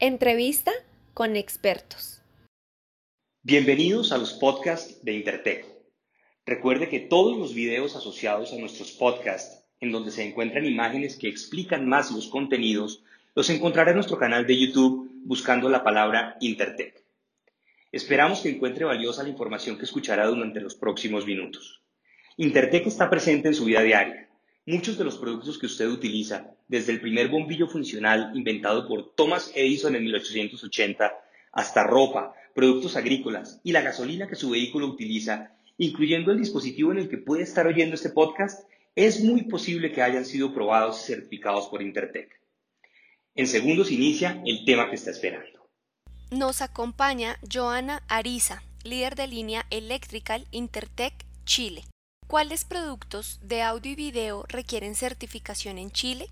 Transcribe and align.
Entrevista 0.00 0.70
con 1.12 1.34
expertos. 1.34 2.22
Bienvenidos 3.42 4.12
a 4.12 4.18
los 4.18 4.32
podcasts 4.32 5.04
de 5.04 5.14
Intertech. 5.14 5.66
Recuerde 6.46 6.88
que 6.88 7.00
todos 7.00 7.36
los 7.36 7.52
videos 7.52 7.96
asociados 7.96 8.52
a 8.52 8.58
nuestros 8.58 8.92
podcasts, 8.92 9.64
en 9.80 9.90
donde 9.90 10.12
se 10.12 10.22
encuentran 10.22 10.66
imágenes 10.66 11.16
que 11.16 11.26
explican 11.26 11.88
más 11.88 12.12
los 12.12 12.28
contenidos, 12.28 13.02
los 13.34 13.50
encontrará 13.50 13.90
en 13.90 13.96
nuestro 13.96 14.18
canal 14.18 14.46
de 14.46 14.60
YouTube 14.60 15.10
buscando 15.24 15.68
la 15.68 15.82
palabra 15.82 16.36
Intertech. 16.40 17.02
Esperamos 17.90 18.38
que 18.38 18.50
encuentre 18.50 18.84
valiosa 18.84 19.24
la 19.24 19.30
información 19.30 19.78
que 19.78 19.84
escuchará 19.84 20.28
durante 20.28 20.60
los 20.60 20.76
próximos 20.76 21.26
minutos. 21.26 21.82
Intertech 22.36 22.86
está 22.86 23.10
presente 23.10 23.48
en 23.48 23.54
su 23.54 23.64
vida 23.64 23.82
diaria 23.82 24.27
Muchos 24.68 24.98
de 24.98 25.04
los 25.04 25.16
productos 25.16 25.58
que 25.58 25.64
usted 25.64 25.88
utiliza, 25.88 26.50
desde 26.68 26.92
el 26.92 27.00
primer 27.00 27.28
bombillo 27.28 27.68
funcional 27.68 28.32
inventado 28.34 28.86
por 28.86 29.14
Thomas 29.14 29.50
Edison 29.54 29.96
en 29.96 30.04
1880, 30.04 31.10
hasta 31.52 31.84
ropa, 31.84 32.34
productos 32.54 32.94
agrícolas 32.94 33.62
y 33.64 33.72
la 33.72 33.80
gasolina 33.80 34.28
que 34.28 34.36
su 34.36 34.50
vehículo 34.50 34.86
utiliza, 34.88 35.56
incluyendo 35.78 36.32
el 36.32 36.38
dispositivo 36.38 36.92
en 36.92 36.98
el 36.98 37.08
que 37.08 37.16
puede 37.16 37.44
estar 37.44 37.66
oyendo 37.66 37.94
este 37.94 38.10
podcast, 38.10 38.68
es 38.94 39.24
muy 39.24 39.44
posible 39.44 39.90
que 39.90 40.02
hayan 40.02 40.26
sido 40.26 40.52
probados 40.52 41.00
y 41.00 41.14
certificados 41.14 41.68
por 41.68 41.80
Intertech. 41.80 42.38
En 43.36 43.46
segundos 43.46 43.90
inicia 43.90 44.42
el 44.44 44.66
tema 44.66 44.90
que 44.90 44.96
está 44.96 45.12
esperando. 45.12 45.66
Nos 46.30 46.60
acompaña 46.60 47.38
Joana 47.50 48.02
Ariza, 48.06 48.62
líder 48.84 49.14
de 49.14 49.28
línea 49.28 49.64
Electrical 49.70 50.46
Intertech 50.50 51.14
Chile. 51.46 51.84
¿Cuáles 52.28 52.66
productos 52.66 53.40
de 53.42 53.62
audio 53.62 53.92
y 53.92 53.94
video 53.94 54.44
requieren 54.48 54.94
certificación 54.94 55.78
en 55.78 55.90
Chile? 55.90 56.28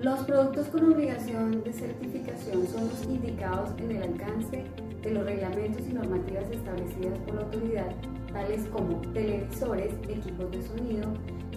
Los 0.00 0.18
productos 0.24 0.66
con 0.66 0.92
obligación 0.92 1.62
de 1.62 1.72
certificación 1.72 2.66
son 2.66 2.88
los 2.88 3.04
indicados 3.04 3.70
en 3.78 3.92
el 3.92 4.02
alcance 4.02 4.64
de 5.00 5.10
los 5.12 5.24
reglamentos 5.24 5.86
y 5.88 5.92
normativas 5.92 6.50
establecidas 6.50 7.16
por 7.20 7.36
la 7.36 7.42
autoridad, 7.42 7.94
tales 8.32 8.66
como 8.72 9.00
televisores, 9.12 9.94
equipos 10.08 10.50
de 10.50 10.66
sonido, 10.66 11.14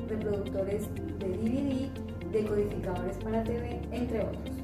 reproductores 0.07 0.83
de 1.17 1.29
DVD, 1.29 1.89
decodificadores 2.31 3.17
para 3.17 3.43
TV, 3.43 3.81
entre 3.91 4.19
otros. 4.19 4.55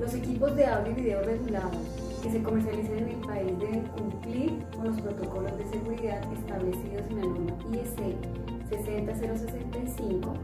Los 0.00 0.14
equipos 0.14 0.56
de 0.56 0.66
audio 0.66 0.90
y 0.90 0.94
video 0.96 1.22
regulados 1.22 1.76
que 2.24 2.32
se 2.32 2.42
comercialicen 2.42 2.98
en 2.98 3.08
el 3.08 3.20
país 3.20 3.58
deben 3.60 3.82
cumplir 3.86 4.64
con 4.74 4.86
los 4.88 5.00
protocolos 5.00 5.56
de 5.58 5.68
seguridad 5.70 6.20
establecidos 6.32 7.06
en 7.10 7.16
la 7.16 7.22
norma 7.22 7.56
IEC 7.72 8.47
60065 8.68 10.34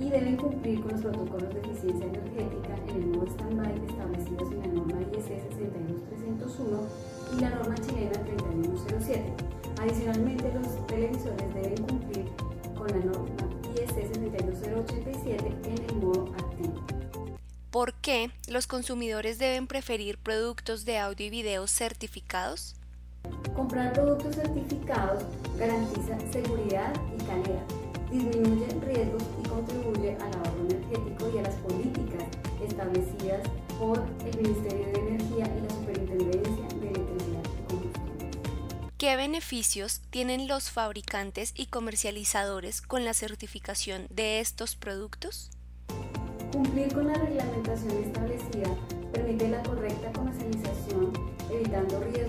y 0.00 0.10
deben 0.10 0.36
cumplir 0.36 0.80
con 0.80 0.92
los 0.92 1.00
protocolos 1.02 1.54
de 1.54 1.60
eficiencia 1.60 2.06
energética 2.06 2.74
en 2.88 2.96
el 2.96 3.12
nuevo 3.12 3.26
stand-by 3.26 3.72
establecidos 3.88 4.52
en 4.52 4.60
la 4.60 4.66
norma 4.68 5.00
IEC 5.00 5.26
62301 5.26 6.88
y 7.36 7.40
la 7.40 7.50
norma 7.50 7.74
chilena 7.76 8.12
3107. 8.12 9.32
Adicionalmente, 9.80 10.52
los 10.54 10.86
televisores 10.86 11.54
deben 11.54 11.82
cumplir 11.84 12.26
con 12.76 12.88
la 12.88 13.04
norma 13.04 13.30
IEC 13.76 13.94
62087 13.94 15.54
en 15.64 15.84
el 15.90 15.96
modo 15.96 16.32
activo. 16.34 16.74
¿Por 17.70 17.92
qué 17.94 18.30
los 18.48 18.66
consumidores 18.66 19.38
deben 19.38 19.66
preferir 19.66 20.18
productos 20.18 20.84
de 20.84 20.98
audio 20.98 21.26
y 21.26 21.30
video 21.30 21.66
certificados? 21.66 22.76
Comprar 23.54 23.92
productos 23.92 24.34
certificados 24.34 25.22
garantiza 25.56 26.18
seguridad 26.32 26.92
y 27.16 27.22
calidad, 27.24 27.64
disminuye 28.10 28.66
riesgos 28.80 29.22
y 29.42 29.48
contribuye 29.48 30.16
al 30.16 30.34
ahorro 30.34 30.68
energético 30.68 31.30
y 31.34 31.38
a 31.38 31.42
las 31.42 31.54
políticas 31.56 32.24
establecidas 32.66 33.42
por 33.78 34.02
el 34.24 34.36
Ministerio 34.42 34.86
de 34.86 34.98
Energía 34.98 35.46
y 35.56 35.60
la 35.60 35.70
Superintendencia 35.70 36.78
de 36.80 36.88
Electricidad 36.88 37.42
y 37.44 37.72
Combustible. 37.72 38.30
¿Qué 38.98 39.16
beneficios 39.16 40.00
tienen 40.10 40.48
los 40.48 40.70
fabricantes 40.70 41.52
y 41.56 41.66
comercializadores 41.66 42.80
con 42.80 43.04
la 43.04 43.14
certificación 43.14 44.06
de 44.10 44.40
estos 44.40 44.76
productos? 44.76 45.50
Cumplir 46.52 46.92
con 46.94 47.08
la 47.08 47.14
reglamentación 47.14 48.04
establecida 48.04 48.68
permite 49.12 49.48
la 49.48 49.62
correcta 49.62 50.12
comercialización, 50.12 51.12
evitando 51.50 52.00
riesgos 52.00 52.23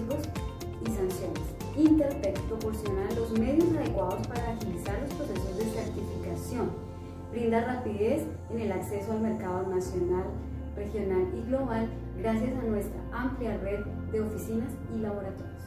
sanciones. 1.09 1.41
Intertech 1.77 2.39
proporciona 2.41 3.09
los 3.16 3.31
medios 3.31 3.69
adecuados 3.75 4.25
para 4.27 4.51
agilizar 4.53 4.99
los 5.01 5.13
procesos 5.13 5.57
de 5.57 5.66
certificación, 5.66 6.71
brinda 7.31 7.61
rapidez 7.61 8.23
en 8.51 8.59
el 8.59 8.71
acceso 8.71 9.11
al 9.11 9.21
mercado 9.21 9.67
nacional, 9.67 10.25
regional 10.75 11.27
y 11.35 11.47
global 11.47 11.89
gracias 12.17 12.51
a 12.51 12.63
nuestra 12.63 13.01
amplia 13.11 13.57
red 13.57 13.85
de 14.11 14.21
oficinas 14.21 14.71
y 14.94 14.99
laboratorios. 14.99 15.61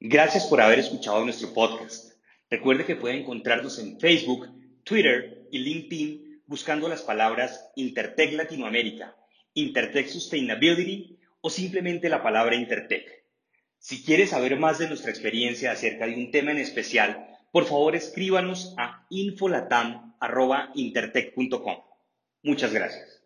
Gracias 0.00 0.46
por 0.46 0.60
haber 0.60 0.78
escuchado 0.78 1.24
nuestro 1.24 1.52
podcast. 1.52 2.12
Recuerde 2.48 2.84
que 2.84 2.96
puede 2.96 3.20
encontrarnos 3.20 3.78
en 3.78 3.98
Facebook, 4.00 4.48
Twitter 4.84 5.46
y 5.50 5.58
LinkedIn 5.58 6.42
buscando 6.46 6.88
las 6.88 7.02
palabras 7.02 7.70
Intertech 7.76 8.32
Latinoamérica, 8.32 9.16
Intertech 9.54 10.08
Sustainability 10.08 11.18
o 11.40 11.50
simplemente 11.50 12.08
la 12.08 12.22
palabra 12.22 12.56
Intertech. 12.56 13.19
Si 13.80 14.04
quieres 14.04 14.30
saber 14.30 14.56
más 14.58 14.78
de 14.78 14.88
nuestra 14.88 15.10
experiencia 15.10 15.72
acerca 15.72 16.06
de 16.06 16.14
un 16.14 16.30
tema 16.30 16.50
en 16.50 16.58
especial, 16.58 17.38
por 17.50 17.64
favor 17.64 17.96
escríbanos 17.96 18.74
a 18.76 19.06
infolatam.intertech.com. 19.08 21.76
Muchas 22.42 22.74
gracias. 22.74 23.19